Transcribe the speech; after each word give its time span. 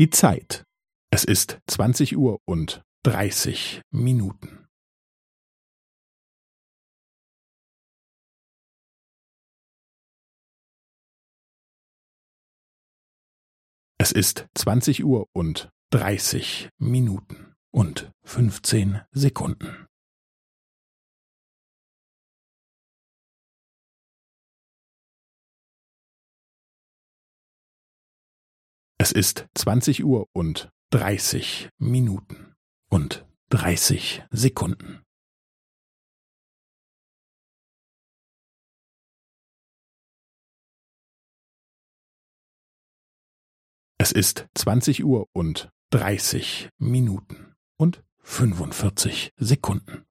Die 0.00 0.08
Zeit. 0.08 0.64
Es 1.10 1.24
ist 1.24 1.60
zwanzig 1.66 2.16
Uhr 2.16 2.40
und 2.46 2.82
dreißig 3.02 3.82
Minuten. 3.90 4.66
Es 13.98 14.12
ist 14.12 14.48
zwanzig 14.54 15.04
Uhr 15.04 15.28
und 15.34 15.68
dreißig 15.90 16.70
Minuten 16.78 17.52
und 17.70 18.10
fünfzehn 18.24 19.02
Sekunden. 19.10 19.86
Es 29.02 29.12
ist 29.12 29.48
zwanzig 29.54 30.04
Uhr 30.04 30.28
und 30.34 30.70
dreißig 30.90 31.70
Minuten 31.78 32.54
und 32.90 33.26
dreißig 33.48 34.22
Sekunden. 34.30 35.02
Es 43.96 44.12
ist 44.12 44.48
zwanzig 44.54 45.02
Uhr 45.02 45.30
und 45.32 45.70
dreißig 45.88 46.68
Minuten 46.76 47.54
und 47.78 48.04
fünfundvierzig 48.18 49.32
Sekunden. 49.38 50.04